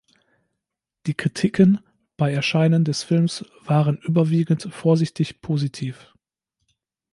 Die 1.05 1.13
Kritiken 1.13 1.79
bei 2.17 2.33
Erscheinen 2.33 2.83
des 2.83 3.03
Films 3.03 3.45
waren 3.63 3.97
überwiegend 3.99 4.63
vorsichtig 4.73 5.41
positiv. 5.41 6.15